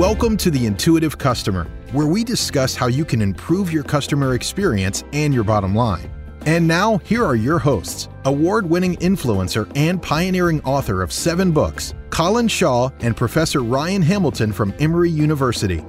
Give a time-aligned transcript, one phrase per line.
[0.00, 5.04] Welcome to the Intuitive Customer, where we discuss how you can improve your customer experience
[5.12, 6.10] and your bottom line.
[6.46, 11.92] And now, here are your hosts award winning influencer and pioneering author of seven books,
[12.08, 15.84] Colin Shaw and Professor Ryan Hamilton from Emory University.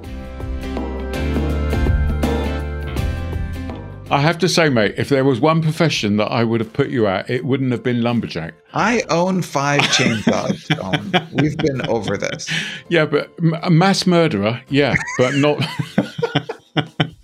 [4.12, 6.90] I have to say, mate, if there was one profession that I would have put
[6.90, 8.54] you at, it wouldn't have been lumberjack.
[8.74, 10.68] I own five chainsaws.
[10.78, 11.30] Colin.
[11.32, 12.52] We've been over this.
[12.90, 13.32] Yeah, but
[13.64, 15.66] a mass murderer, yeah, but not.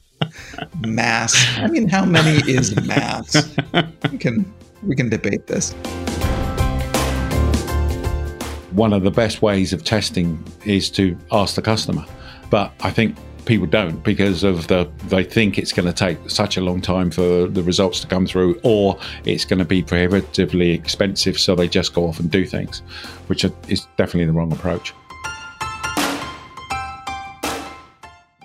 [0.87, 1.35] mass.
[1.57, 3.53] I mean, how many is mass?
[4.09, 5.73] We can we can debate this.
[8.71, 12.05] One of the best ways of testing is to ask the customer,
[12.49, 16.57] but I think people don't because of the they think it's going to take such
[16.57, 20.71] a long time for the results to come through or it's going to be prohibitively
[20.71, 22.79] expensive so they just go off and do things
[23.27, 24.93] which is definitely the wrong approach.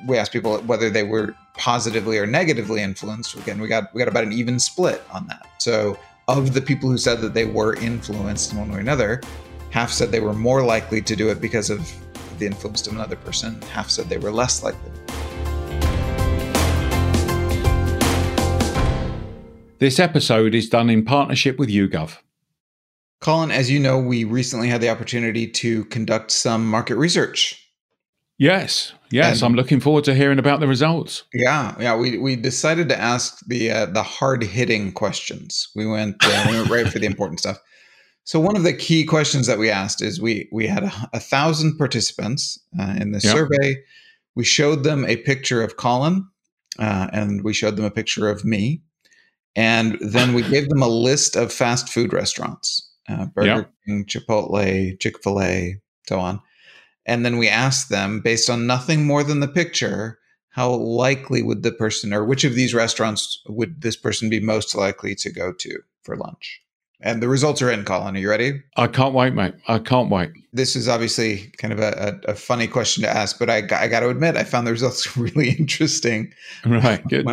[0.07, 3.35] We asked people whether they were positively or negatively influenced.
[3.35, 5.47] Again we got we got about an even split on that.
[5.59, 9.21] So of the people who said that they were influenced in one way or another
[9.71, 11.93] half said they were more likely to do it because of
[12.39, 14.91] the influence of another person half said they were less likely
[19.83, 22.19] This episode is done in partnership with YouGov.
[23.19, 27.69] Colin, as you know, we recently had the opportunity to conduct some market research.
[28.39, 31.25] Yes, yes, and, I'm looking forward to hearing about the results.
[31.35, 35.69] Yeah, yeah, we, we decided to ask the uh, the hard hitting questions.
[35.75, 37.59] We went uh, we went right for the important stuff.
[38.25, 41.21] So one of the key questions that we asked is we we had a, a
[41.21, 43.33] thousand participants uh, in the yep.
[43.33, 43.83] survey.
[44.35, 46.27] We showed them a picture of Colin,
[46.79, 48.83] uh, and we showed them a picture of me,
[49.57, 54.99] and then we gave them a list of fast food restaurants uh, Burger King, Chipotle,
[55.01, 56.41] Chick fil A, so on.
[57.05, 60.19] And then we asked them, based on nothing more than the picture,
[60.51, 64.75] how likely would the person, or which of these restaurants would this person be most
[64.75, 66.63] likely to go to for lunch?
[67.03, 68.17] And the results are in, Colin.
[68.17, 68.63] Are you ready?
[68.77, 69.55] I can't wait, mate.
[69.67, 70.31] I can't wait.
[70.53, 73.89] This is obviously kind of a, a, a funny question to ask, but I, I
[73.89, 76.33] got to admit, I found the results really interesting.
[76.65, 77.03] Right.
[77.09, 77.27] Good.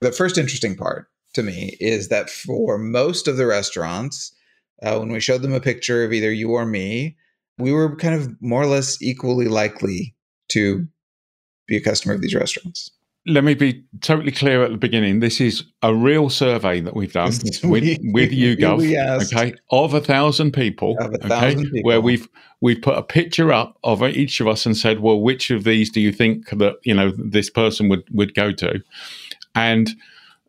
[0.00, 4.32] the first interesting part to me is that for most of the restaurants,
[4.82, 7.16] uh, when we showed them a picture of either you or me,
[7.58, 10.14] we were kind of more or less equally likely
[10.48, 10.86] to
[11.66, 12.90] be a customer of these restaurants.
[13.24, 15.20] Let me be totally clear at the beginning.
[15.20, 20.00] This is a real survey that we've done with, we, with YouGov, okay, of a
[20.00, 21.88] thousand people, of a thousand okay, people.
[21.88, 22.28] where we've
[22.60, 25.88] we've put a picture up of each of us and said, well, which of these
[25.90, 28.82] do you think that you know this person would would go to,
[29.54, 29.90] and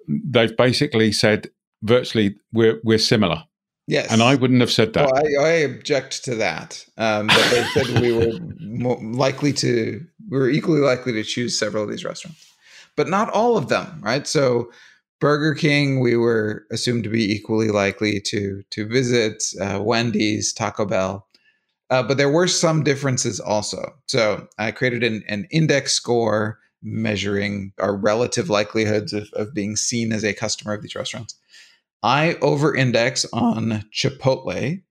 [0.08, 1.52] they've basically said
[1.84, 3.44] virtually we're we're similar.
[3.86, 5.12] Yes, and I wouldn't have said that.
[5.12, 6.86] Well, I, I object to that.
[6.98, 8.32] Um, but they said we were
[9.02, 12.53] likely to, we were equally likely to choose several of these restaurants,
[12.96, 14.28] but not all of them, right?
[14.28, 14.72] So,
[15.20, 19.44] Burger King, we were assumed to be equally likely to to visit.
[19.62, 21.28] Uh, Wendy's, Taco Bell,
[21.90, 23.94] uh, but there were some differences also.
[24.08, 30.12] So, I created an, an index score measuring our relative likelihoods of, of being seen
[30.12, 31.36] as a customer of these restaurants.
[32.04, 34.84] I over index on Chipotle.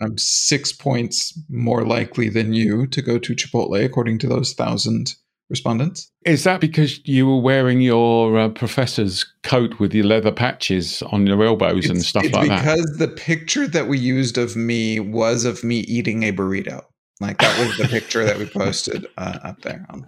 [0.00, 5.14] I'm six points more likely than you to go to Chipotle, according to those thousand
[5.50, 6.10] respondents.
[6.24, 11.26] Is that because you were wearing your uh, professor's coat with your leather patches on
[11.26, 12.60] your elbows it's, and stuff like that?
[12.60, 16.82] Because the picture that we used of me was of me eating a burrito.
[17.20, 19.86] Like that was the picture that we posted uh, up there.
[19.90, 20.04] On,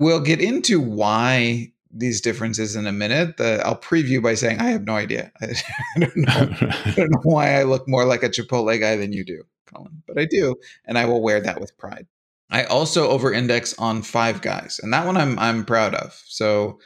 [0.00, 3.36] We'll get into why these differences in a minute.
[3.36, 5.32] The, I'll preview by saying I have no idea.
[5.40, 5.54] I,
[5.98, 6.32] don't know,
[6.84, 10.02] I don't know why I look more like a Chipotle guy than you do, Colin,
[10.06, 12.06] but I do, and I will wear that with pride.
[12.50, 16.20] I also over-index on Five Guys, and that one I'm I'm proud of.
[16.26, 16.78] So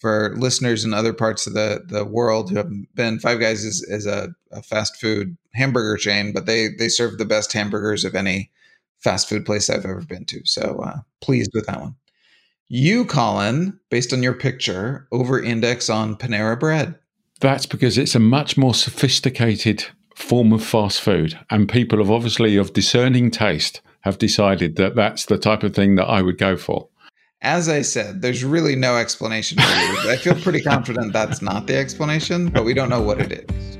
[0.00, 3.82] for listeners in other parts of the the world who have been, Five Guys is,
[3.88, 8.14] is a, a fast food hamburger chain, but they they serve the best hamburgers of
[8.14, 8.50] any
[8.98, 10.42] fast food place I've ever been to.
[10.44, 11.96] So uh, pleased with that one.
[12.68, 16.96] You, Colin, based on your picture, over index on Panera Bread.
[17.40, 19.84] That's because it's a much more sophisticated
[20.16, 21.38] form of fast food.
[21.50, 25.96] And people have obviously, of discerning taste, have decided that that's the type of thing
[25.96, 26.88] that I would go for.
[27.42, 30.10] As I said, there's really no explanation for you.
[30.12, 33.76] I feel pretty confident that's not the explanation, but we don't know what it is.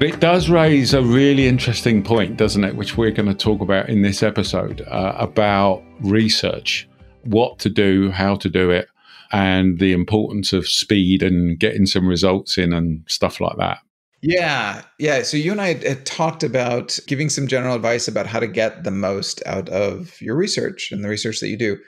[0.00, 2.76] It does raise a really interesting point, doesn't it?
[2.76, 6.88] Which we're going to talk about in this episode uh, about research,
[7.24, 8.88] what to do, how to do it,
[9.34, 13.78] and the importance of speed and getting some results in and stuff like that.
[14.22, 15.22] Yeah, yeah.
[15.22, 18.84] So you and I had talked about giving some general advice about how to get
[18.84, 21.78] the most out of your research and the research that you do.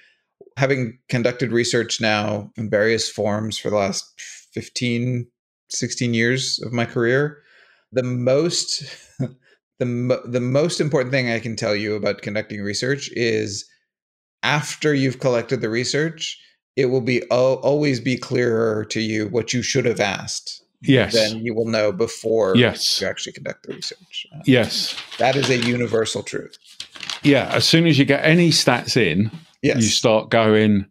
[0.56, 4.04] Having conducted research now in various forms for the last
[4.52, 5.26] 15,
[5.70, 7.38] 16 years of my career,
[7.92, 8.82] the most
[9.78, 13.64] the the most important thing I can tell you about conducting research is
[14.42, 16.40] after you've collected the research,
[16.76, 21.14] it will be always be clearer to you what you should have asked yes.
[21.14, 23.00] then you will know before yes.
[23.00, 24.26] you actually conduct the research.
[24.34, 24.96] Uh, yes.
[25.18, 26.58] That is a universal truth.
[27.22, 27.50] Yeah.
[27.52, 29.30] As soon as you get any stats in,
[29.62, 29.76] yes.
[29.76, 30.86] you start going,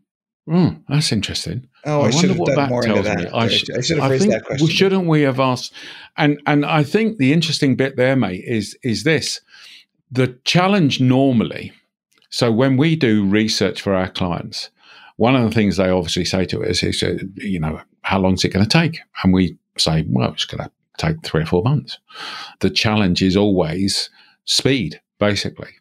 [0.47, 1.67] hmm, that's interesting.
[1.85, 3.17] Oh, I, I wonder what that tells that.
[3.19, 3.29] me.
[3.31, 4.65] I, sh- I should have I think, that question.
[4.65, 5.71] Well, shouldn't we have asked?
[6.17, 9.39] And and I think the interesting bit there, mate, is is this:
[10.11, 11.73] the challenge normally.
[12.31, 14.71] So when we do research for our clients,
[15.17, 18.33] one of the things they obviously say to us is, uh, you know, how long
[18.33, 18.99] is it going to take?
[19.23, 21.97] And we say, well, it's going to take three or four months.
[22.59, 24.09] The challenge is always
[24.45, 25.71] speed, basically.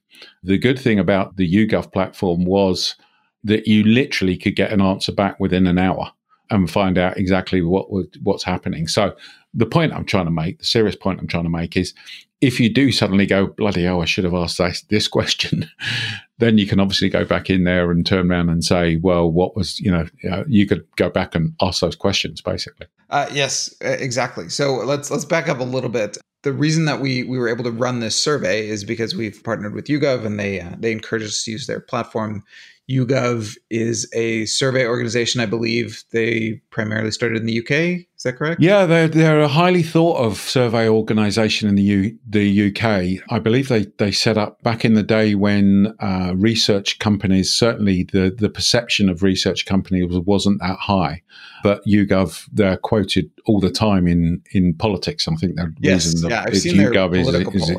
[0.43, 2.97] The good thing about the YouGov platform was
[3.43, 6.11] that you literally could get an answer back within an hour
[6.51, 7.87] and find out exactly what
[8.23, 8.87] what's happening.
[8.87, 9.15] So
[9.53, 11.95] the point I'm trying to make, the serious point I'm trying to make is
[12.45, 14.61] if you do suddenly go, bloody hell, I should have asked
[14.91, 15.67] this, question,
[16.39, 19.57] then you can obviously go back in there and turn around and say, well, what
[19.57, 20.07] was, you know,
[20.47, 22.87] you could go back and ask those questions basically.
[23.09, 24.51] Uh, yes, exactly.
[24.51, 26.19] So let's let's back up a little bit.
[26.43, 29.75] The reason that we we were able to run this survey is because we've partnered
[29.75, 32.43] with YouGov and they uh, they encourage us to use their platform
[32.91, 36.05] YouGov is a survey organization, I believe.
[36.13, 38.07] They primarily started in the UK.
[38.17, 38.61] Is that correct?
[38.61, 43.23] Yeah, they're, they're a highly thought of survey organization in the U, the UK.
[43.31, 48.05] I believe they, they set up back in the day when uh, research companies, certainly
[48.05, 51.23] the, the perception of research companies wasn't that high.
[51.63, 55.27] But YouGov, they're quoted all the time in, in politics.
[55.27, 57.77] I think the yes, reason yeah, seen YouGov is, is,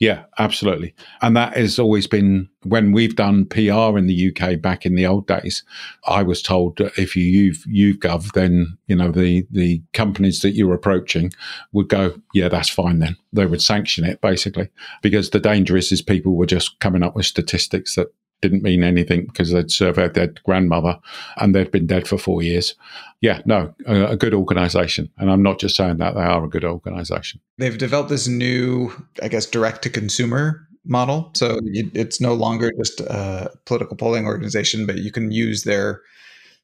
[0.00, 0.94] yeah, absolutely.
[1.20, 5.06] And that has always been when we've done PR in the UK back in the
[5.06, 5.62] old days.
[6.08, 10.52] I was told that if you use YouGov, then you know the the companies that
[10.52, 11.32] you're approaching
[11.72, 13.00] would go, yeah, that's fine.
[13.00, 14.70] Then they would sanction it basically
[15.02, 18.08] because the danger is is people were just coming up with statistics that
[18.40, 20.98] didn't mean anything because they'd surveyed their grandmother
[21.36, 22.74] and they'd been dead for four years.
[23.20, 25.10] Yeah, no, a, a good organization.
[25.18, 27.40] And I'm not just saying that, they are a good organization.
[27.58, 28.92] They've developed this new,
[29.22, 31.30] I guess, direct to consumer model.
[31.34, 36.00] So it's no longer just a political polling organization, but you can use their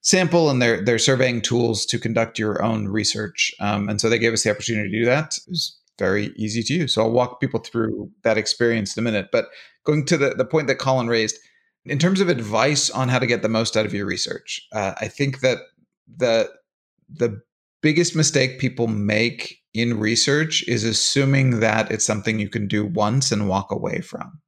[0.00, 3.52] sample and their, their surveying tools to conduct your own research.
[3.60, 5.36] Um, and so they gave us the opportunity to do that.
[5.36, 6.94] It was very easy to use.
[6.94, 9.28] So I'll walk people through that experience in a minute.
[9.32, 9.48] But
[9.84, 11.36] going to the, the point that Colin raised,
[11.88, 14.92] in terms of advice on how to get the most out of your research, uh,
[15.00, 15.58] I think that
[16.16, 16.50] the
[17.08, 17.40] the
[17.82, 23.30] biggest mistake people make in research is assuming that it's something you can do once
[23.30, 24.40] and walk away from.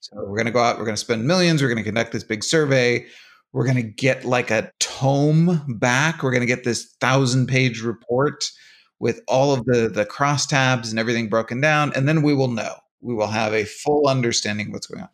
[0.00, 2.12] So we're going to go out, we're going to spend millions, we're going to conduct
[2.12, 3.06] this big survey,
[3.52, 7.82] we're going to get like a tome back, we're going to get this thousand page
[7.82, 8.50] report
[8.98, 12.74] with all of the the crosstabs and everything broken down, and then we will know.
[13.00, 15.08] We will have a full understanding of what's going on.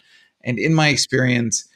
[0.44, 1.68] And in my experience,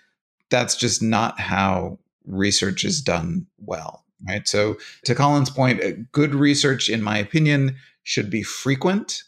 [0.50, 4.04] that's just not how research is done well.
[4.28, 4.46] Right.
[4.46, 9.24] So, to Colin's point, good research, in my opinion, should be frequent.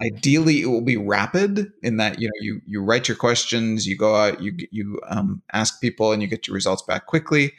[0.00, 3.96] Ideally, it will be rapid in that you know you you write your questions, you
[3.96, 7.54] go out, you you um, ask people, and you get your results back quickly.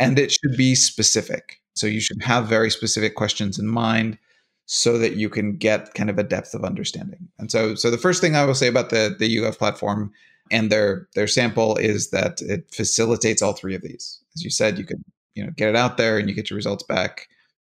[0.00, 1.60] And it should be specific.
[1.74, 4.18] So you should have very specific questions in mind
[4.66, 7.28] so that you can get kind of a depth of understanding.
[7.38, 10.12] And so, so the first thing I will say about the the YouGov platform
[10.52, 14.22] and their their sample is that it facilitates all three of these.
[14.36, 15.02] As you said, you can
[15.34, 17.26] you know get it out there and you get your results back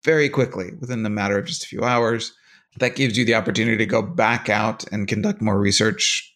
[0.03, 2.33] very quickly within the matter of just a few hours.
[2.77, 6.33] That gives you the opportunity to go back out and conduct more research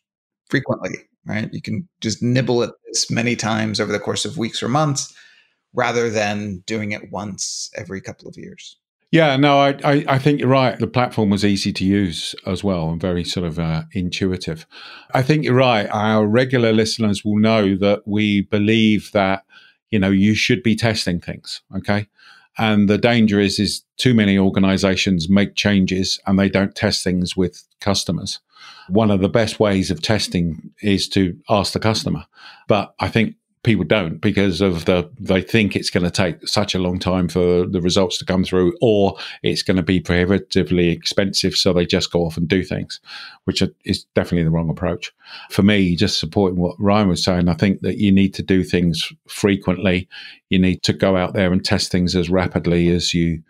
[0.50, 0.96] frequently,
[1.26, 1.50] right?
[1.54, 5.16] You can just nibble at this many times over the course of weeks or months
[5.74, 8.78] rather than doing it once every couple of years.
[9.13, 10.79] Yeah, no, I, I, I, think you're right.
[10.79, 14.65] The platform was easy to use as well and very sort of uh, intuitive.
[15.13, 15.88] I think you're right.
[15.91, 19.46] Our regular listeners will know that we believe that,
[19.91, 21.62] you know, you should be testing things.
[21.77, 22.08] Okay.
[22.58, 27.38] And the danger is, is too many organizations make changes and they don't test things
[27.38, 28.39] with customers.
[28.89, 32.25] One of the best ways of testing is to ask the customer.
[32.67, 36.75] But I think people don't because of the they think it's going to take such
[36.75, 40.89] a long time for the results to come through or it's going to be prohibitively
[40.89, 43.00] expensive so they just go off and do things
[43.46, 45.13] which is definitely the wrong approach.
[45.50, 48.63] For me just supporting what ryan was saying i think that you need to do
[48.63, 50.08] things frequently.
[50.50, 53.43] You need to go out there and test things as rapidly as you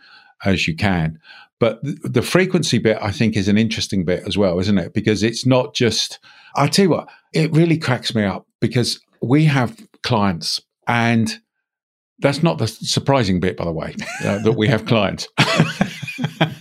[0.45, 1.19] as you can.
[1.59, 4.93] But the frequency bit, I think, is an interesting bit as well, isn't it?
[4.93, 6.19] Because it's not just,
[6.57, 11.39] I tell you what, it really cracks me up because we have clients and
[12.19, 15.27] that's not the surprising bit, by the way, uh, that we have clients.
[15.37, 16.59] that,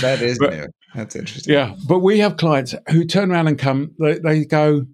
[0.00, 0.66] that is but, new.
[0.94, 1.52] That's interesting.
[1.52, 1.74] Yeah.
[1.88, 4.86] But we have clients who turn around and come, they, they go,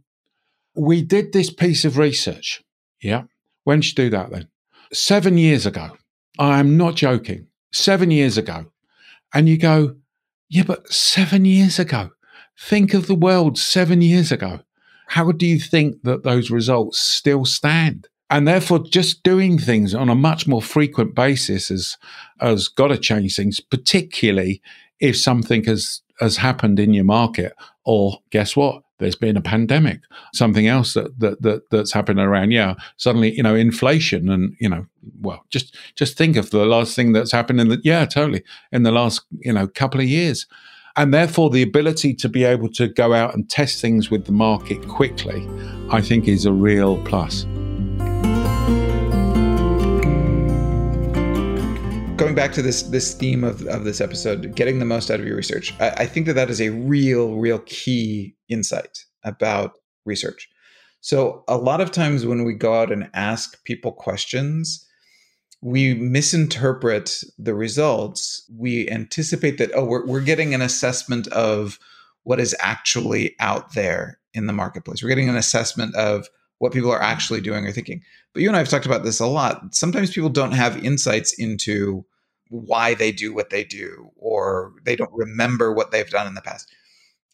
[0.74, 2.62] We did this piece of research.
[3.02, 3.24] Yeah.
[3.64, 4.48] When did you do that then?
[4.92, 5.96] Seven years ago.
[6.38, 8.66] I am not joking seven years ago.
[9.34, 9.96] And you go,
[10.48, 12.10] yeah, but seven years ago.
[12.58, 14.60] Think of the world seven years ago.
[15.12, 18.08] How do you think that those results still stand?
[18.30, 21.98] And therefore, just doing things on a much more frequent basis has,
[22.40, 24.62] has got to change things, particularly
[25.00, 27.52] if something has, has happened in your market.
[27.84, 28.84] Or guess what?
[28.98, 30.00] there's been a pandemic,
[30.32, 32.52] something else that, that, that that's happened around.
[32.52, 34.86] Yeah, suddenly you know inflation, and you know,
[35.20, 38.84] well, just just think of the last thing that's happened in the yeah, totally in
[38.84, 40.46] the last you know couple of years,
[40.96, 44.32] and therefore the ability to be able to go out and test things with the
[44.32, 45.48] market quickly,
[45.90, 47.46] I think, is a real plus.
[52.32, 55.26] going back to this this theme of, of this episode, getting the most out of
[55.26, 59.72] your research, I, I think that that is a real, real key insight about
[60.06, 60.48] research.
[61.00, 64.86] So a lot of times when we go out and ask people questions,
[65.62, 68.42] we misinterpret the results.
[68.54, 71.78] We anticipate that, oh, we're, we're getting an assessment of
[72.24, 75.02] what is actually out there in the marketplace.
[75.02, 76.28] We're getting an assessment of
[76.58, 78.02] what people are actually doing or thinking.
[78.32, 79.74] But you and I have talked about this a lot.
[79.74, 82.04] Sometimes people don't have insights into
[82.50, 86.42] why they do what they do or they don't remember what they've done in the
[86.42, 86.70] past.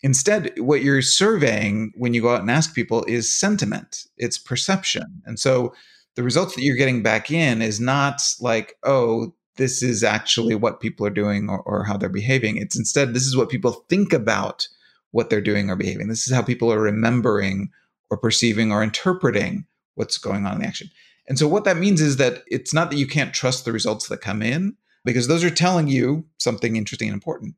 [0.03, 5.23] Instead, what you're surveying when you go out and ask people is sentiment, it's perception.
[5.25, 5.75] And so
[6.19, 10.81] the results that you're getting back in is not like, oh, this is actually what
[10.81, 12.57] people are doing or, or how they're behaving.
[12.57, 14.67] It's instead, this is what people think about
[15.13, 16.09] what they're doing or behaving.
[16.09, 17.71] This is how people are remembering
[18.11, 20.91] or perceiving or interpreting what's going on in the action.
[21.29, 24.09] And so what that means is that it's not that you can't trust the results
[24.09, 27.55] that come in, because those are telling you something interesting and important.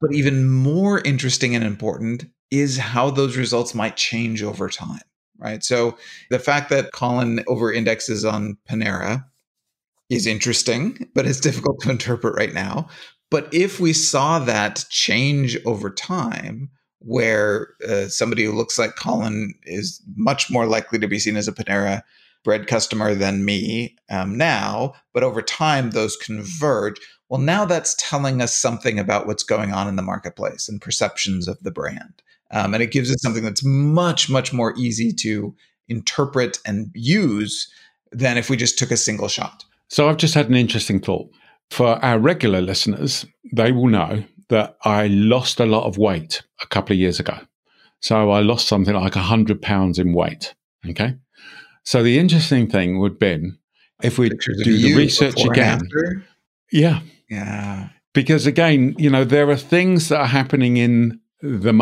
[0.00, 5.02] But even more interesting and important is how those results might change over time,
[5.38, 5.62] right?
[5.64, 5.96] So
[6.30, 9.24] the fact that Colin over indexes on Panera
[10.10, 12.88] is interesting, but it's difficult to interpret right now.
[13.30, 16.70] But if we saw that change over time,
[17.04, 21.48] where uh, somebody who looks like Colin is much more likely to be seen as
[21.48, 22.02] a Panera
[22.44, 26.96] bread customer than me um, now, but over time those converge.
[27.28, 31.48] Well, now that's telling us something about what's going on in the marketplace and perceptions
[31.48, 32.22] of the brand.
[32.54, 35.54] Um, and it gives us something that's much, much more easy to
[35.88, 37.70] interpret and use
[38.12, 39.64] than if we just took a single shot.
[39.88, 41.28] So I've just had an interesting thought.
[41.70, 46.66] For our regular listeners, they will know that I lost a lot of weight a
[46.66, 47.38] couple of years ago.
[48.00, 50.54] So I lost something like 100 pounds in weight.
[50.88, 51.16] Okay.
[51.82, 53.50] So the interesting thing would be
[54.02, 55.80] if we do the research again.
[56.70, 57.00] Yeah.
[57.28, 57.88] Yeah.
[58.12, 61.72] Because again, you know, there are things that are happening in the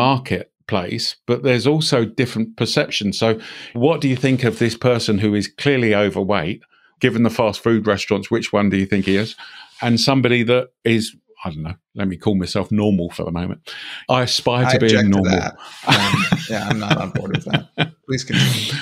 [0.63, 3.17] marketplace, but there's also different perceptions.
[3.17, 3.39] So,
[3.73, 6.61] what do you think of this person who is clearly overweight?
[6.99, 9.35] Given the fast food restaurants, which one do you think he is?
[9.81, 11.15] And somebody that is
[11.45, 11.73] I don't know.
[11.95, 13.69] Let me call myself normal for the moment.
[14.07, 15.39] I aspire to I being normal.
[15.39, 16.13] To um,
[16.49, 17.93] yeah, I'm not on board with that.
[18.07, 18.79] Please continue.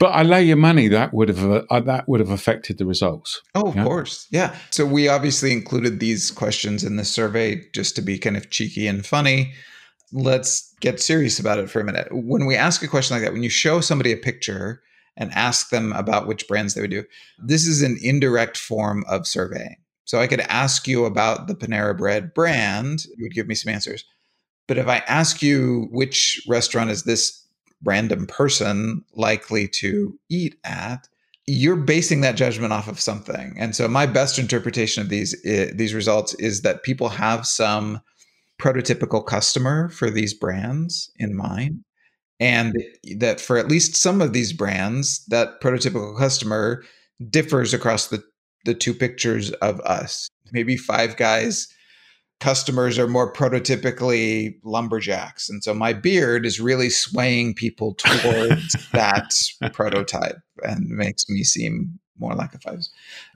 [0.00, 3.40] But I lay your money that would have uh, that would have affected the results.
[3.54, 3.84] Oh, of yeah?
[3.84, 4.56] course, yeah.
[4.70, 8.88] So we obviously included these questions in the survey just to be kind of cheeky
[8.88, 9.52] and funny.
[10.12, 12.08] Let's get serious about it for a minute.
[12.10, 14.82] When we ask a question like that, when you show somebody a picture
[15.16, 17.04] and ask them about which brands they would do,
[17.38, 19.76] this is an indirect form of surveying.
[20.04, 23.72] So I could ask you about the Panera Bread brand, you would give me some
[23.72, 24.04] answers.
[24.66, 27.44] But if I ask you which restaurant is this
[27.84, 31.08] random person likely to eat at
[31.46, 35.70] you're basing that judgment off of something and so my best interpretation of these eh,
[35.74, 38.00] these results is that people have some
[38.60, 41.82] prototypical customer for these brands in mind
[42.38, 42.74] and
[43.18, 46.82] that for at least some of these brands that prototypical customer
[47.30, 48.22] differs across the
[48.66, 51.68] the two pictures of us maybe five guys
[52.40, 55.48] customers are more prototypically lumberjacks.
[55.48, 59.34] And so my beard is really swaying people towards that
[59.72, 62.80] prototype and makes me seem more like a five.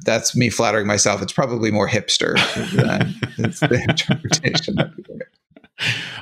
[0.04, 1.22] That's me flattering myself.
[1.22, 2.34] It's probably more hipster
[2.72, 3.14] than
[3.44, 5.28] it's the interpretation that people get.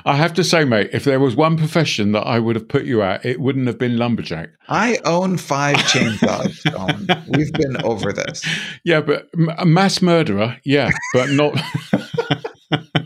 [0.05, 2.85] I have to say, mate, if there was one profession that I would have put
[2.85, 4.49] you at, it wouldn't have been lumberjack.
[4.67, 7.27] I own five chainsaws.
[7.37, 8.43] We've been over this.
[8.85, 11.57] Yeah, but a mass murderer, yeah, but not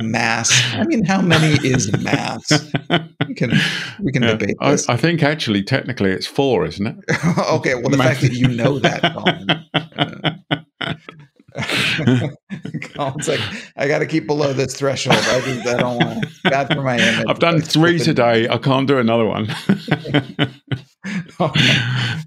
[0.00, 0.50] mass.
[0.74, 2.50] I mean, how many is mass?
[3.26, 3.52] We can
[4.00, 4.88] we can yeah, debate this.
[4.88, 6.96] I, I, think actually, technically, it's four, isn't it?
[7.50, 7.74] okay.
[7.74, 9.02] Well, the fact that you know that.
[11.94, 12.36] Colin,
[12.94, 13.40] Colin's like,
[13.76, 15.18] I got to keep below this threshold.
[15.18, 17.26] I, just, I don't want bad for my image.
[17.28, 18.48] I've done three today.
[18.48, 19.48] I can't do another one.
[21.40, 21.52] oh,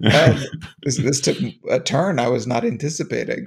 [0.04, 0.40] uh,
[0.82, 1.36] this, this took
[1.70, 3.44] a turn I was not anticipating.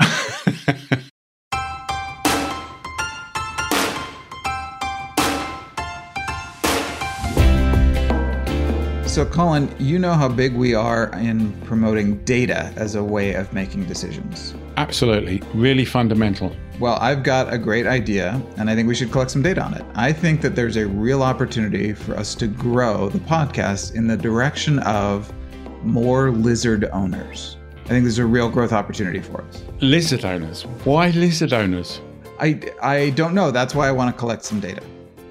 [9.17, 13.51] So, Colin, you know how big we are in promoting data as a way of
[13.51, 14.53] making decisions.
[14.75, 15.41] Absolutely.
[15.55, 16.55] Really fundamental.
[16.79, 19.74] Well, I've got a great idea, and I think we should collect some data on
[19.74, 19.83] it.
[19.95, 24.15] I think that there's a real opportunity for us to grow the podcast in the
[24.15, 25.33] direction of
[25.81, 27.57] more lizard owners.
[27.86, 29.63] I think there's a real growth opportunity for us.
[29.81, 30.62] Lizard owners?
[30.83, 32.01] Why lizard owners?
[32.39, 33.50] I, I don't know.
[33.50, 34.83] That's why I want to collect some data.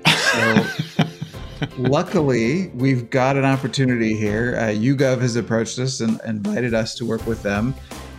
[0.07, 0.67] So.
[1.79, 4.57] luckily, we've got an opportunity here.
[4.59, 7.75] Uh, YouGov has approached us and invited us to work with them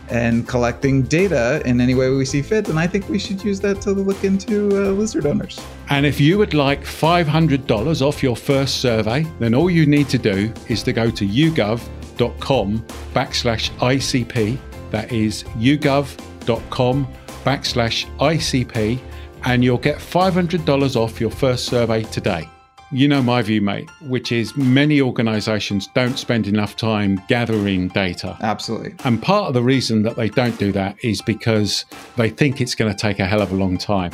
[0.09, 2.69] and collecting data in any way we see fit.
[2.69, 5.59] And I think we should use that to look into uh, lizard owners.
[5.89, 10.17] And if you would like $500 off your first survey, then all you need to
[10.17, 14.57] do is to go to yougov.com backslash ICP.
[14.91, 17.07] That is yougov.com
[17.43, 18.99] backslash ICP.
[19.43, 22.49] And you'll get $500 off your first survey today.
[22.89, 28.37] You know my view, mate, which is many organizations don't spend enough time gathering data.
[28.39, 28.95] Absolutely.
[29.03, 31.83] And part of the reason that they don't do that is because
[32.15, 34.13] they think it's going to take a hell of a long time.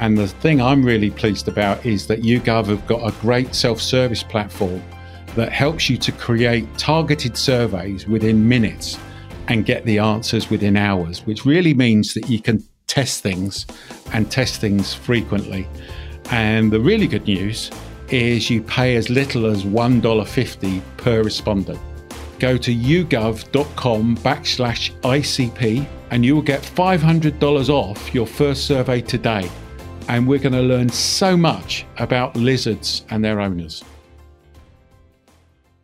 [0.00, 3.80] And the thing I'm really pleased about is that YouGov have got a great self
[3.80, 4.82] service platform
[5.36, 8.98] that helps you to create targeted surveys within minutes
[9.46, 13.64] and get the answers within hours, which really means that you can test things
[14.12, 15.68] and test things frequently.
[16.32, 17.70] And the really good news
[18.10, 21.80] is you pay as little as $1.50 per respondent.
[22.38, 29.50] Go to yougov.com backslash ICP and you will get $500 off your first survey today.
[30.08, 33.84] And we're going to learn so much about lizards and their owners.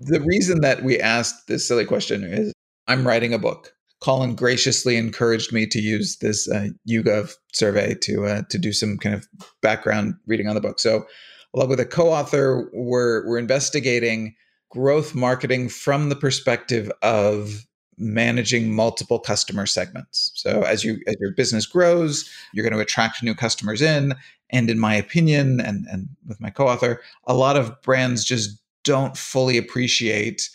[0.01, 2.53] The reason that we asked this silly question is
[2.87, 3.73] I'm writing a book.
[4.01, 8.99] Colin graciously encouraged me to use this uh, YouGov survey to uh, to do some
[8.99, 9.27] kind of
[9.63, 10.79] background reading on the book.
[10.79, 11.07] So
[11.55, 14.35] along with a co-author, we're we're investigating
[14.71, 17.65] growth marketing from the perspective of
[17.97, 20.33] managing multiple customer segments.
[20.35, 24.15] So as you as your business grows, you're going to attract new customers in.
[24.51, 29.17] And in my opinion, and and with my co-author, a lot of brands just don't
[29.17, 30.51] fully appreciate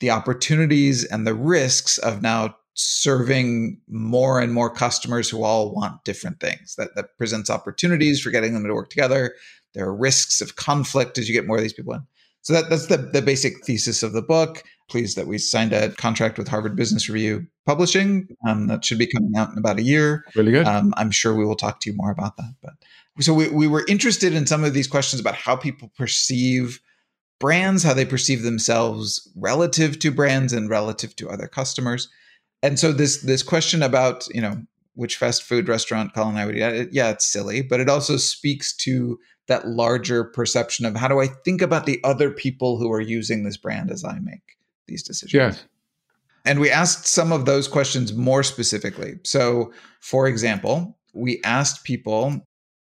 [0.00, 6.04] the opportunities and the risks of now serving more and more customers who all want
[6.04, 9.32] different things that, that presents opportunities for getting them to work together
[9.74, 12.02] there are risks of conflict as you get more of these people in.
[12.42, 14.62] So that, that's the, the basic thesis of the book.
[14.90, 18.28] Pleased that we signed a contract with Harvard Business Review Publishing.
[18.46, 20.24] Um, that should be coming out in about a year.
[20.36, 20.66] Really good.
[20.66, 22.54] Um, I'm sure we will talk to you more about that.
[22.62, 22.74] But
[23.20, 26.80] so we, we were interested in some of these questions about how people perceive
[27.40, 32.08] brands, how they perceive themselves relative to brands and relative to other customers.
[32.62, 34.62] And so this this question about you know
[34.94, 38.16] which fast food restaurant Colin and I would eat, yeah, it's silly, but it also
[38.16, 42.90] speaks to that larger perception of how do I think about the other people who
[42.92, 45.34] are using this brand as I make these decisions.
[45.34, 45.64] Yes.
[46.44, 49.14] And we asked some of those questions more specifically.
[49.24, 52.46] So, for example, we asked people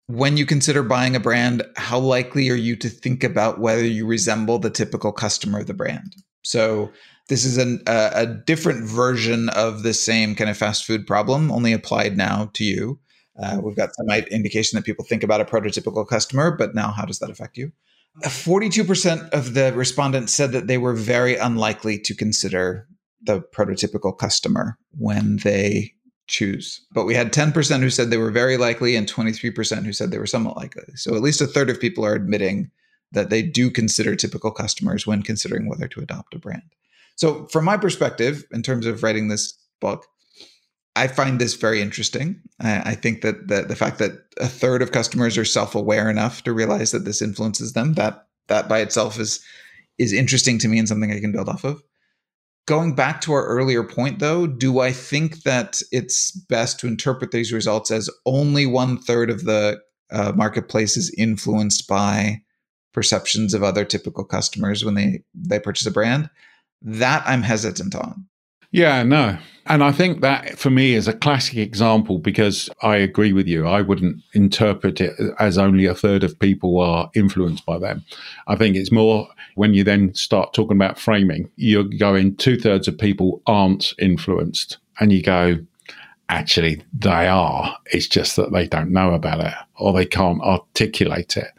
[0.08, 4.08] when you consider buying a brand, how likely are you to think about whether you
[4.08, 6.16] resemble the typical customer of the brand?
[6.44, 6.92] So,
[7.28, 11.52] this is an, a, a different version of the same kind of fast food problem,
[11.52, 13.00] only applied now to you.
[13.42, 17.06] Uh, we've got some indication that people think about a prototypical customer, but now how
[17.06, 17.72] does that affect you?
[18.24, 22.88] 42% of the respondents said that they were very unlikely to consider
[23.22, 25.94] the prototypical customer when they
[26.28, 26.86] choose.
[26.92, 30.20] But we had 10% who said they were very likely and 23% who said they
[30.20, 30.84] were somewhat likely.
[30.96, 32.70] So at least a third of people are admitting
[33.12, 36.64] that they do consider typical customers when considering whether to adopt a brand.
[37.16, 40.06] So, from my perspective, in terms of writing this book,
[41.00, 42.42] I find this very interesting.
[42.60, 46.44] I, I think that the, the fact that a third of customers are self-aware enough
[46.44, 49.40] to realize that this influences them, that that by itself is
[49.98, 51.82] is interesting to me and something I can build off of.
[52.68, 57.32] Going back to our earlier point, though, do I think that it's best to interpret
[57.32, 59.80] these results as only one third of the
[60.12, 62.42] uh, marketplace is influenced by
[62.94, 66.30] perceptions of other typical customers when they they purchase a brand.
[66.82, 68.29] That I'm hesitant on.
[68.72, 69.38] Yeah, no.
[69.66, 73.68] And I think that for me is a classic example because I agree with you.
[73.68, 78.04] I wouldn't interpret it as only a third of people are influenced by them.
[78.48, 82.88] I think it's more when you then start talking about framing, you're going two thirds
[82.88, 84.78] of people aren't influenced.
[85.00, 85.60] And you go,
[86.30, 87.78] actually, they are.
[87.88, 91.52] It's just that they don't know about it or they can't articulate it.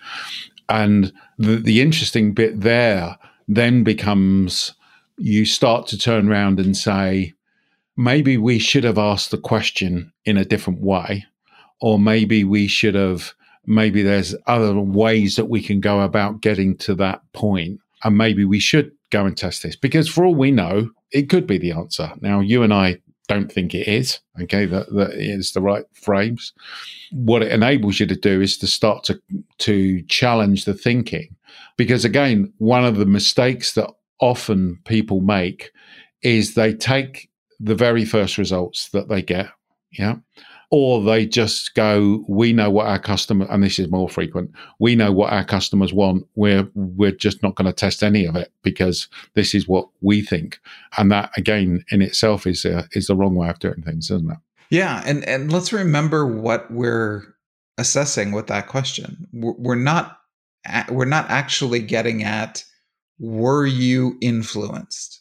[0.68, 3.18] And the, the interesting bit there
[3.48, 4.74] then becomes
[5.20, 7.34] you start to turn around and say,
[7.94, 11.26] maybe we should have asked the question in a different way,
[11.80, 13.34] or maybe we should have,
[13.66, 18.46] maybe there's other ways that we can go about getting to that point, and maybe
[18.46, 21.72] we should go and test this because for all we know, it could be the
[21.72, 22.10] answer.
[22.22, 22.96] Now, you and I
[23.28, 26.52] don't think it is, okay, that, that is the right phrase.
[27.12, 29.20] What it enables you to do is to start to,
[29.58, 31.36] to challenge the thinking.
[31.76, 35.72] Because again, one of the mistakes that often people make
[36.22, 37.28] is they take
[37.58, 39.48] the very first results that they get,
[39.92, 40.16] yeah,
[40.70, 44.52] or they just go, "We know what our customer," and this is more frequent.
[44.78, 46.26] We know what our customers want.
[46.34, 50.22] We're we're just not going to test any of it because this is what we
[50.22, 50.60] think,
[50.96, 54.30] and that again in itself is a, is the wrong way of doing things, isn't
[54.30, 54.38] it?
[54.70, 57.24] Yeah, and and let's remember what we're
[57.78, 59.26] assessing with that question.
[59.32, 60.18] We're not
[60.90, 62.64] we're not actually getting at
[63.20, 65.20] were you influenced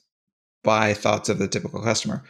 [0.63, 2.23] by thoughts of the typical customer?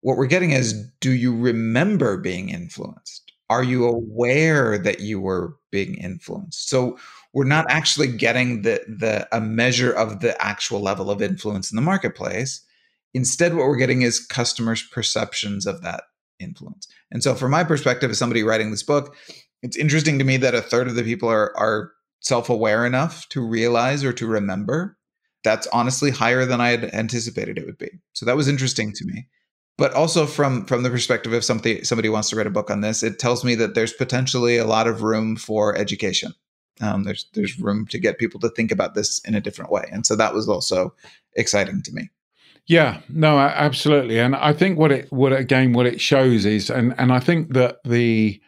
[0.00, 3.30] What we're getting is do you remember being influenced?
[3.50, 6.70] Are you aware that you were being influenced?
[6.70, 6.98] So
[7.34, 11.76] we're not actually getting the the a measure of the actual level of influence in
[11.76, 12.64] the marketplace.
[13.12, 16.04] Instead, what we're getting is customers' perceptions of that
[16.38, 16.88] influence.
[17.10, 19.14] And so, from my perspective, as somebody writing this book,
[19.62, 23.46] it's interesting to me that a third of the people are are self-aware enough to
[23.46, 24.96] realize or to remember
[25.42, 27.90] that's honestly higher than I had anticipated it would be.
[28.12, 29.26] So that was interesting to me.
[29.78, 32.82] But also from from the perspective of somebody somebody wants to write a book on
[32.82, 36.34] this, it tells me that there's potentially a lot of room for education.
[36.82, 39.84] Um, there's there's room to get people to think about this in a different way,
[39.90, 40.94] and so that was also
[41.34, 42.10] exciting to me.
[42.66, 46.94] Yeah, no, absolutely, and I think what it what again what it shows is, and
[46.98, 48.40] and I think that the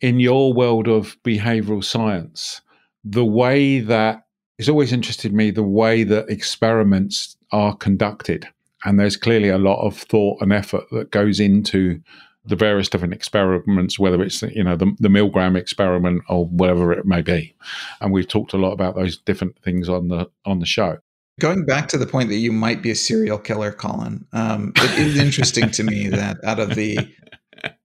[0.00, 2.60] in your world of behavioral science,
[3.04, 4.21] the way that
[4.58, 8.48] it's always interested me the way that experiments are conducted.
[8.84, 12.00] And there's clearly a lot of thought and effort that goes into
[12.44, 17.06] the various different experiments, whether it's you know the, the Milgram experiment or whatever it
[17.06, 17.54] may be.
[18.00, 20.98] And we've talked a lot about those different things on the on the show.
[21.40, 24.98] Going back to the point that you might be a serial killer, Colin, um, it
[24.98, 26.98] is interesting to me that out of the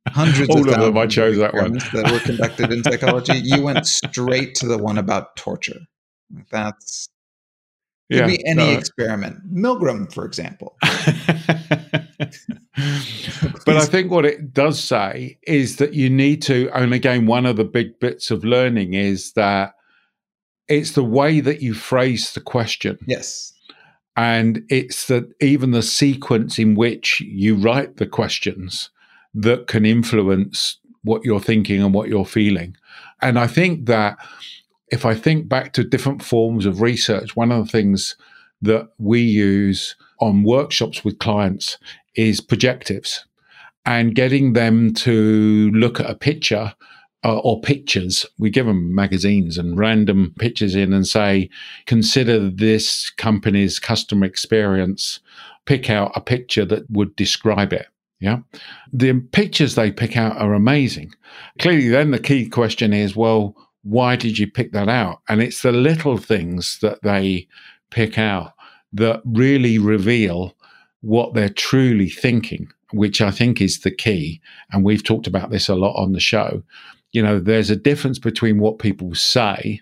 [0.10, 3.62] hundreds all of, of them, I chose that one that were conducted in psychology, you
[3.62, 5.80] went straight to the one about torture.
[6.52, 7.10] That's
[8.10, 8.78] could yeah, be any no.
[8.78, 9.54] experiment.
[9.54, 10.78] Milgram, for example.
[10.82, 10.96] but
[13.76, 17.58] I think what it does say is that you need to, and again, one of
[17.58, 19.74] the big bits of learning is that
[20.70, 22.98] it's the way that you phrase the question.
[23.08, 23.52] Yes.
[24.16, 28.90] And it's that even the sequence in which you write the questions
[29.34, 32.78] that can influence what you're thinking and what you're feeling.
[33.22, 34.18] And I think that
[34.90, 38.16] if I think back to different forms of research, one of the things
[38.62, 41.78] that we use on workshops with clients
[42.16, 43.26] is projectives
[43.86, 46.74] and getting them to look at a picture
[47.24, 48.26] uh, or pictures.
[48.38, 51.50] We give them magazines and random pictures in and say,
[51.86, 55.20] consider this company's customer experience,
[55.66, 57.88] pick out a picture that would describe it.
[58.20, 58.40] Yeah.
[58.92, 61.12] The pictures they pick out are amazing.
[61.60, 65.22] Clearly, then the key question is, well, why did you pick that out?
[65.30, 67.48] And it's the little things that they
[67.90, 68.54] pick out
[68.94, 70.56] that really reveal
[71.02, 74.42] what they're truly thinking, which I think is the key.
[74.72, 76.64] And we've talked about this a lot on the show.
[77.12, 79.82] You know, there's a difference between what people say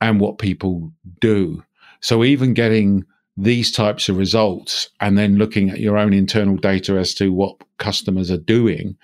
[0.00, 1.62] and what people do.
[2.00, 3.04] So even getting
[3.36, 7.56] these types of results and then looking at your own internal data as to what
[7.78, 8.96] customers are doing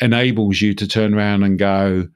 [0.00, 2.08] enables you to turn around and go,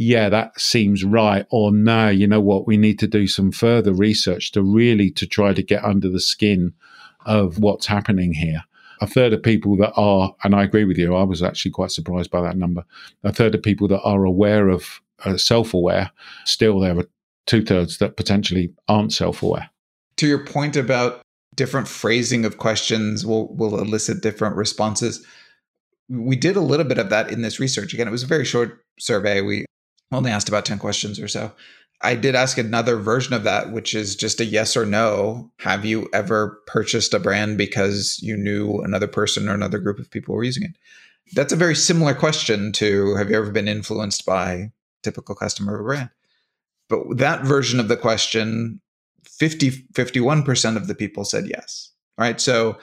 [0.00, 3.92] yeah, that seems right, or no, you know what, we need to do some further
[3.92, 6.72] research to really to try to get under the skin
[7.26, 8.62] of what's happening here.
[9.00, 11.90] A third of people that are, and I agree with you, I was actually quite
[11.90, 12.84] surprised by that number.
[13.24, 16.12] A third of people that are aware of, uh, self aware,
[16.44, 17.08] still there are
[17.46, 19.68] two thirds that potentially aren't self aware.
[20.18, 21.22] To your point about
[21.56, 25.26] different phrasing of questions will, will elicit different responses.
[26.08, 27.92] We did a little bit of that in this research.
[27.92, 29.40] Again, it was a very short survey.
[29.40, 29.64] We
[30.12, 31.52] only asked about 10 questions or so.
[32.00, 35.50] I did ask another version of that, which is just a yes or no.
[35.58, 40.10] Have you ever purchased a brand because you knew another person or another group of
[40.10, 40.76] people were using it?
[41.34, 44.70] That's a very similar question to have you ever been influenced by
[45.02, 46.10] typical customer of a brand?
[46.88, 48.80] But that version of the question,
[49.24, 51.90] 50, 51% of the people said yes.
[52.16, 52.40] Right.
[52.40, 52.78] So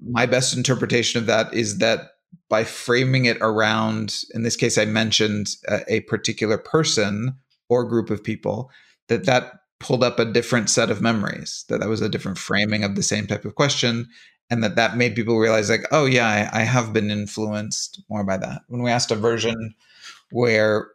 [0.00, 2.10] my best interpretation of that is that
[2.48, 7.36] by framing it around, in this case, I mentioned a, a particular person
[7.68, 8.70] or group of people,
[9.08, 12.84] that that pulled up a different set of memories, that that was a different framing
[12.84, 14.08] of the same type of question,
[14.50, 18.24] and that that made people realize, like, oh yeah, I, I have been influenced more
[18.24, 18.62] by that.
[18.68, 19.74] When we asked a version
[20.30, 20.88] where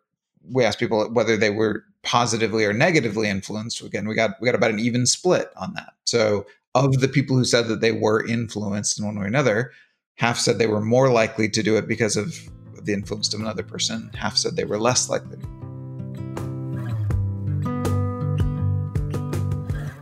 [0.51, 4.55] we asked people whether they were positively or negatively influenced, again, we got we got
[4.55, 5.93] about an even split on that.
[6.03, 9.71] So of the people who said that they were influenced in one way or another,
[10.15, 12.38] half said they were more likely to do it because of
[12.84, 15.38] the influence of another person, half said they were less likely.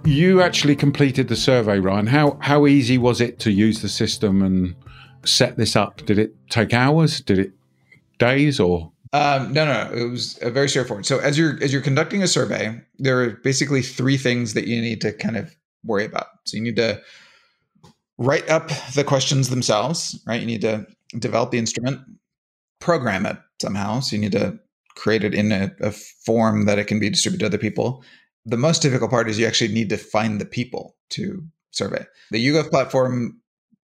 [0.04, 2.08] You actually completed the survey, Ryan.
[2.08, 4.76] How how easy was it to use the system and
[5.24, 6.06] set this up?
[6.06, 7.22] Did it take hours?
[7.22, 7.52] Did it
[8.18, 8.92] days or?
[9.14, 11.06] Um, no, no, it was very straightforward.
[11.06, 14.82] So as you're as you're conducting a survey, there are basically three things that you
[14.82, 16.28] need to kind of worry about.
[16.46, 17.02] So you need to
[18.22, 20.40] write up the questions themselves, right?
[20.40, 20.86] You need to
[21.20, 22.00] develop the instrument,
[22.80, 24.00] program it somehow.
[24.00, 24.60] So you need to
[24.96, 28.04] create it in a, a form that it can be distributed to other people
[28.46, 32.06] the most difficult part is you actually need to find the people to survey.
[32.32, 33.40] The YouGov platform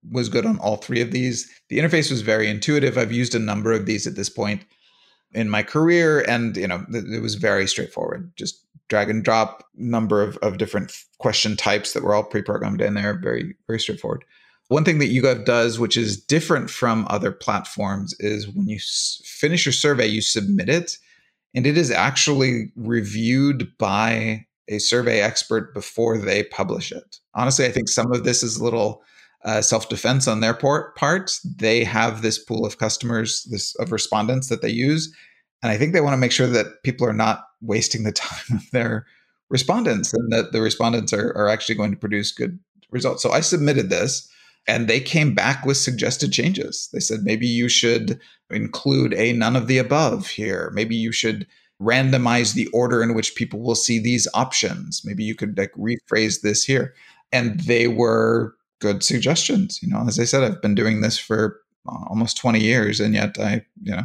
[0.10, 1.50] was good on all three of these.
[1.69, 2.97] The interface was very intuitive.
[2.97, 4.63] I've used a number of these at this point
[5.34, 8.32] in my career, and you know it was very straightforward.
[8.36, 12.93] Just drag and drop number of, of different question types that were all pre-programmed in
[12.93, 13.19] there.
[13.19, 14.23] Very very straightforward.
[14.69, 19.21] One thing that YouGov does, which is different from other platforms, is when you s-
[19.23, 20.97] finish your survey, you submit it,
[21.56, 27.17] and it is actually reviewed by a survey expert before they publish it.
[27.34, 29.02] Honestly, I think some of this is a little
[29.45, 31.39] uh, self-defense on their part.
[31.45, 35.15] They have this pool of customers, this of respondents that they use,
[35.63, 38.58] and I think they want to make sure that people are not wasting the time
[38.58, 39.06] of their
[39.50, 42.60] respondents, and that the respondents are, are actually going to produce good
[42.91, 43.24] results.
[43.24, 44.30] So I submitted this,
[44.67, 46.89] and they came back with suggested changes.
[46.91, 50.72] They said maybe you should include a none of the above here.
[50.74, 51.48] Maybe you should
[51.82, 55.04] randomize the order in which people will see these options.
[55.06, 56.93] Maybe you could like rephrase this here.
[57.32, 59.82] And they were good suggestions.
[59.82, 63.13] You know, as I said, I've been doing this for uh, almost 20 years and
[63.13, 64.04] yet I, you know,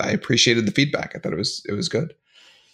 [0.00, 1.12] I appreciated the feedback.
[1.14, 2.14] I thought it was it was good.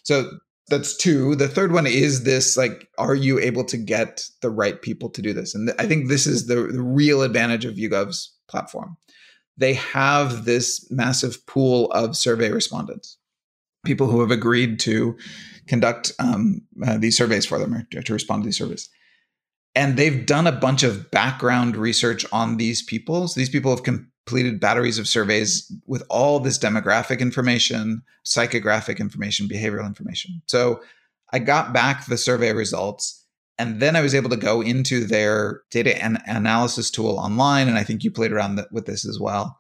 [0.07, 0.31] So
[0.69, 1.35] that's two.
[1.35, 5.21] The third one is this like are you able to get the right people to
[5.21, 5.53] do this?
[5.53, 8.97] And th- I think this is the, the real advantage of YouGov's platform.
[9.57, 13.19] They have this massive pool of survey respondents
[13.85, 15.17] people who have agreed to
[15.67, 18.91] conduct um, uh, these surveys for them or to, respond to these surveys.
[19.75, 23.29] And they've done a bunch of background research on these people.
[23.29, 23.85] So these people have
[24.27, 30.43] completed batteries of surveys with all this demographic information, psychographic information, behavioral information.
[30.47, 30.81] So
[31.33, 33.25] I got back the survey results
[33.59, 37.69] and then I was able to go into their data an- analysis tool online.
[37.69, 39.59] And I think you played around th- with this as well.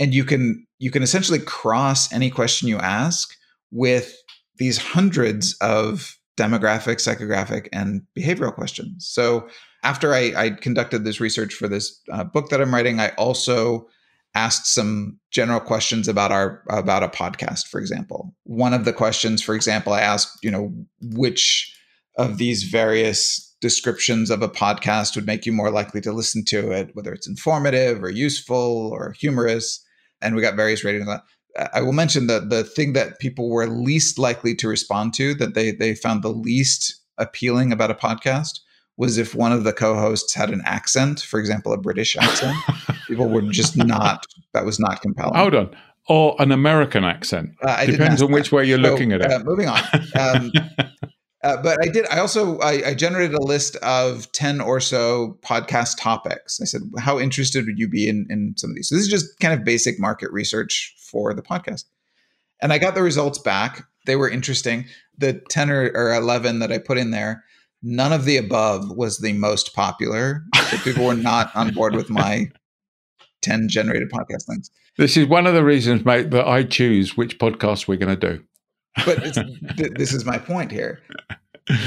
[0.00, 3.34] And you can you can essentially cross any question you ask
[3.70, 4.16] with
[4.56, 9.06] these hundreds of demographic, psychographic, and behavioral questions.
[9.08, 9.48] So
[9.82, 13.88] after I, I conducted this research for this uh, book that I'm writing, I also
[14.34, 18.34] asked some general questions about our about a podcast, for example.
[18.44, 21.74] One of the questions, for example, I asked, you know, which
[22.16, 26.70] of these various descriptions of a podcast would make you more likely to listen to
[26.70, 29.84] it, whether it's informative or useful or humorous.
[30.20, 31.22] And we got various ratings that.
[31.72, 35.54] I will mention that the thing that people were least likely to respond to, that
[35.54, 38.60] they they found the least appealing about a podcast,
[38.98, 42.56] was if one of the co-hosts had an accent, for example, a British accent.
[43.06, 44.26] people were just not.
[44.52, 45.36] That was not compelling.
[45.36, 45.70] Hold on.
[46.08, 47.50] Or an American accent.
[47.62, 49.30] Uh, Depends on which way you're so, looking at it.
[49.30, 49.80] Uh, moving on.
[50.18, 50.52] Um,
[51.44, 52.04] Uh, but I did.
[52.08, 56.60] I also I, I, generated a list of ten or so podcast topics.
[56.60, 59.08] I said, "How interested would you be in in some of these?" So this is
[59.08, 61.84] just kind of basic market research for the podcast,
[62.60, 63.86] and I got the results back.
[64.04, 64.86] They were interesting.
[65.16, 67.44] The ten or, or eleven that I put in there,
[67.82, 70.44] none of the above was the most popular.
[70.70, 72.50] So people were not on board with my
[73.42, 74.70] ten generated podcast links.
[74.96, 78.36] This is one of the reasons, mate, that I choose which podcast we're going to
[78.36, 78.42] do
[79.04, 79.22] but
[79.76, 81.00] th- this is my point here.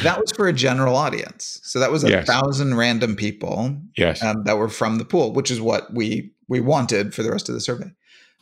[0.03, 2.27] That was for a general audience, so that was a yes.
[2.27, 6.59] thousand random people, yes, um, that were from the pool, which is what we we
[6.59, 7.91] wanted for the rest of the survey.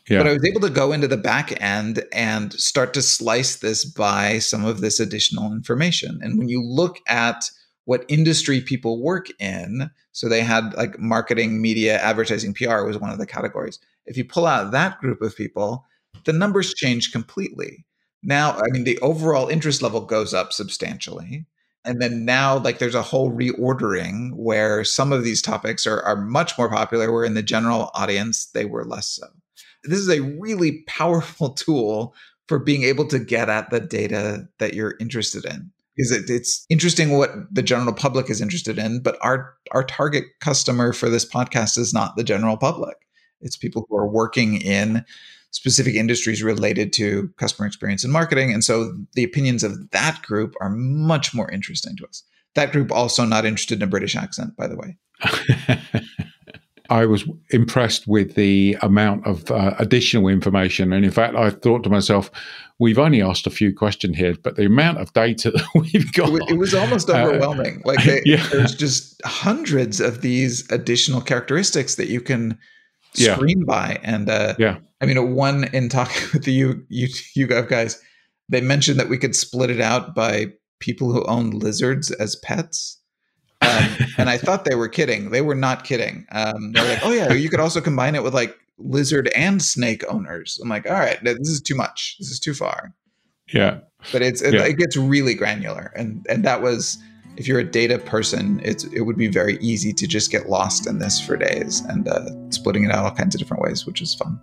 [0.10, 0.20] Yeah.
[0.20, 3.86] But I was able to go into the back end and start to slice this
[3.86, 6.20] by some of this additional information.
[6.24, 7.46] And when you look at
[7.86, 13.12] what industry people work in, so they had like marketing, media, advertising, PR was one
[13.12, 13.80] of the categories.
[14.08, 15.86] If you pull out that group of people,
[16.26, 17.86] the numbers change completely.
[18.24, 21.46] Now, I mean, the overall interest level goes up substantially.
[21.86, 26.18] And then now, like, there's a whole reordering where some of these topics are, are
[26.18, 29.28] much more popular, where in the general audience, they were less so
[29.84, 32.14] this is a really powerful tool
[32.48, 35.72] for being able to get at the data that you're interested in.
[35.96, 40.24] Because it, it's interesting what the general public is interested in but our our target
[40.40, 42.96] customer for this podcast is not the general public.
[43.42, 45.06] It's people who are working in
[45.52, 50.56] specific industries related to customer experience and marketing and so the opinions of that group
[50.62, 52.24] are much more interesting to us.
[52.56, 54.98] That group also not interested in a british accent by the way
[56.90, 60.92] I was impressed with the amount of uh, additional information.
[60.94, 62.32] And in fact, I thought to myself,
[62.80, 66.30] we've only asked a few questions here, but the amount of data that we've got.
[66.50, 67.78] It was almost uh, overwhelming.
[67.86, 68.46] Uh, like, they, yeah.
[68.52, 72.58] there's just hundreds of these additional characteristics that you can
[73.14, 73.66] screen yeah.
[73.66, 74.00] by.
[74.04, 78.02] And uh, yeah, I mean, one in talking with the you, you, YouGov guys,
[78.50, 80.48] they mentioned that we could split it out by
[80.80, 82.99] people who own lizards as pets.
[83.62, 85.32] Um, and I thought they were kidding.
[85.32, 86.26] They were not kidding.
[86.32, 90.04] Um, they're like, oh yeah, you could also combine it with like lizard and snake
[90.10, 90.60] owners.
[90.62, 92.16] I'm like, all right, this is too much.
[92.20, 92.94] This is too far.
[93.54, 93.80] Yeah.
[94.12, 94.66] But it's it, yeah.
[94.66, 96.98] it gets really granular, and and that was
[97.36, 100.88] if you're a data person, it's it would be very easy to just get lost
[100.88, 104.02] in this for days and uh, splitting it out all kinds of different ways, which
[104.02, 104.40] is fun.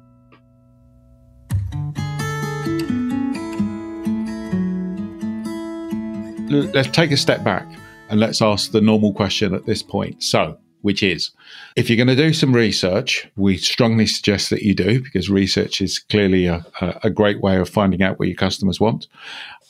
[6.49, 7.67] Let's take a step back
[8.09, 10.23] and let's ask the normal question at this point.
[10.23, 11.33] So, which is
[11.75, 15.81] if you're going to do some research, we strongly suggest that you do because research
[15.81, 16.65] is clearly a,
[17.03, 19.09] a great way of finding out what your customers want.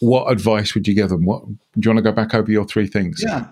[0.01, 1.25] What advice would you give them?
[1.25, 3.25] What do you want to go back over your three things?
[3.27, 3.47] Yeah.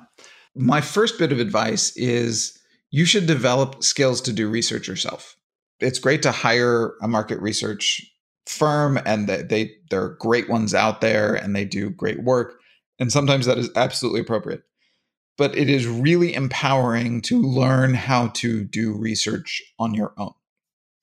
[0.54, 2.58] My first bit of advice is
[2.90, 5.36] you should develop skills to do research yourself.
[5.80, 8.02] It's great to hire a market research
[8.46, 12.60] firm and they, they there are great ones out there and they do great work.
[12.98, 14.62] And sometimes that is absolutely appropriate
[15.36, 20.32] but it is really empowering to learn how to do research on your own.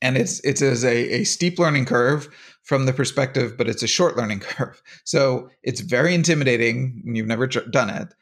[0.02, 2.28] And it's it is a, a steep learning curve
[2.63, 4.82] from the perspective, but it's a short learning curve.
[5.04, 8.13] So it's very intimidating when you've never done it.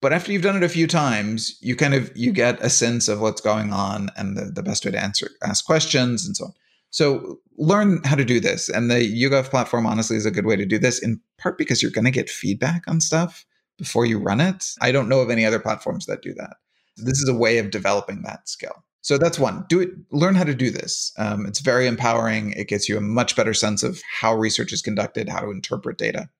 [0.00, 3.08] But after you've done it a few times, you kind of you get a sense
[3.08, 6.46] of what's going on and the, the best way to answer ask questions and so
[6.46, 6.52] on.
[6.90, 8.68] So learn how to do this.
[8.68, 11.80] And the YouGov platform honestly is a good way to do this, in part because
[11.80, 13.46] you're going to get feedback on stuff
[13.82, 14.74] before you run it.
[14.80, 16.54] I don't know of any other platforms that do that.
[16.96, 18.84] This is a way of developing that skill.
[19.00, 19.64] So that's one.
[19.68, 19.90] Do it.
[20.12, 21.12] Learn how to do this.
[21.18, 22.52] Um, it's very empowering.
[22.52, 25.98] It gets you a much better sense of how research is conducted, how to interpret
[25.98, 26.30] data.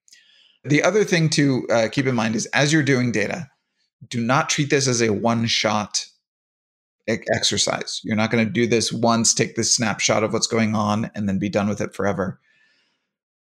[0.62, 3.50] The other thing to uh, keep in mind is as you're doing data,
[4.08, 6.06] do not treat this as a one-shot
[7.08, 8.00] exercise.
[8.04, 11.28] You're not going to do this once, take this snapshot of what's going on, and
[11.28, 12.38] then be done with it forever.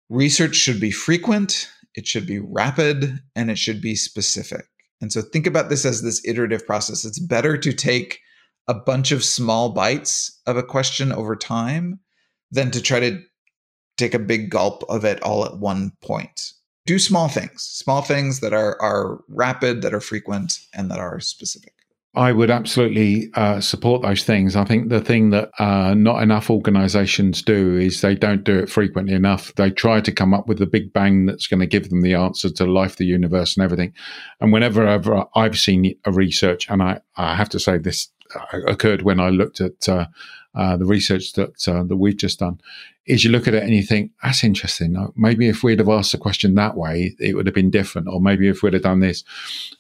[0.10, 4.66] Research should be frequent it should be rapid, and it should be specific.
[5.02, 7.06] And so think about this as this iterative process.
[7.06, 8.20] It's better to take
[8.68, 12.00] a bunch of small bites of a question over time
[12.52, 13.22] than to try to
[13.98, 16.54] take a big gulp of it all at one point.
[16.86, 21.20] Do small things, small things that are are rapid, that are frequent, and that are
[21.20, 21.74] specific.
[22.14, 24.58] I would absolutely uh, support those things.
[24.58, 28.70] I think the thing that uh, not enough organizations do is they don't do it
[28.70, 29.56] frequently enough.
[29.56, 32.16] They try to come up with the big bang that's going to give them the
[32.16, 33.94] answer to life, the universe, and everything.
[34.42, 38.60] And whenever I've, I've seen a research, and I, I have to say this uh,
[38.68, 40.08] occurred when I looked at uh,
[40.54, 42.60] uh, the research that uh, that we've just done,
[43.06, 44.96] is you look at it and you think that's interesting.
[45.16, 48.22] Maybe if we'd have asked the question that way, it would have been different, or
[48.22, 49.24] maybe if we'd have done this,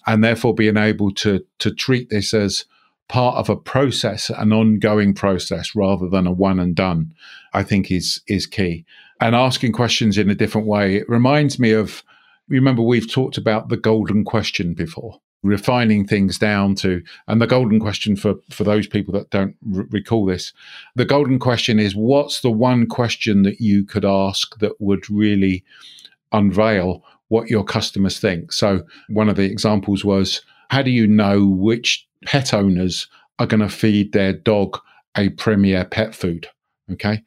[0.07, 2.65] and therefore being able to to treat this as
[3.07, 7.13] part of a process, an ongoing process, rather than a one and done,
[7.53, 8.85] I think is is key.
[9.19, 10.95] And asking questions in a different way.
[10.95, 12.03] It reminds me of.
[12.47, 17.79] Remember, we've talked about the golden question before refining things down to and the golden
[17.79, 20.53] question for for those people that don't r- recall this
[20.95, 25.63] the golden question is what's the one question that you could ask that would really
[26.31, 28.51] unveil what your customers think?
[28.51, 33.07] So one of the examples was how do you know which pet owners
[33.39, 34.77] are going to feed their dog
[35.17, 36.47] a premier pet food?
[36.91, 37.23] Okay?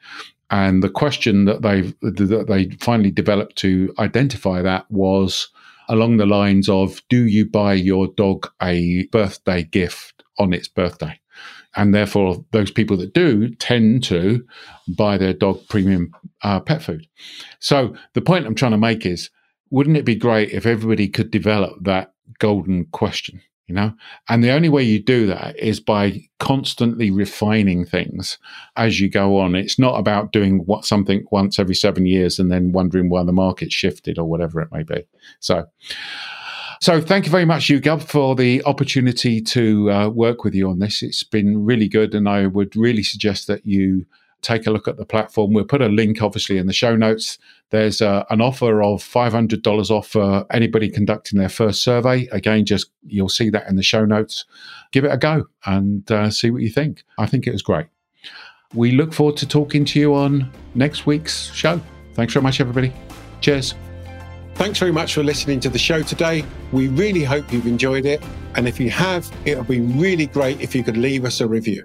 [0.51, 5.49] And the question that they that they finally developed to identify that was
[5.89, 11.19] along the lines of Do you buy your dog a birthday gift on its birthday?
[11.77, 14.45] and therefore those people that do tend to
[14.97, 16.13] buy their dog premium
[16.43, 17.07] uh, pet food.
[17.61, 19.31] So the point I'm trying to make is,
[19.71, 23.41] wouldn't it be great if everybody could develop that golden question?
[23.67, 23.95] You know,
[24.29, 28.37] and the only way you do that is by constantly refining things
[28.77, 29.55] as you go on.
[29.55, 33.33] It's not about doing what something once every seven years and then wondering why the
[33.33, 35.05] market shifted or whatever it may be.
[35.41, 35.65] So,
[36.83, 40.81] so thank you very much, YouGov, for the opportunity to uh, work with you on
[40.81, 41.03] this.
[41.03, 44.05] It's been really good, and I would really suggest that you
[44.43, 45.55] take a look at the platform.
[45.55, 47.39] We'll put a link, obviously, in the show notes.
[47.75, 52.29] There's uh, an offer of $500 off for anybody conducting their first survey.
[52.31, 54.45] Again, just you'll see that in the show notes.
[54.93, 57.03] Give it a go and uh, see what you think.
[57.19, 57.87] I think it was great.
[58.75, 61.81] We look forward to talking to you on next week's show.
[62.13, 62.93] Thanks very much, everybody.
[63.41, 63.75] Cheers.
[64.55, 66.45] Thanks very much for listening to the show today.
[66.71, 68.23] We really hope you've enjoyed it.
[68.55, 71.49] And if you have, it would be really great if you could leave us a
[71.49, 71.85] review.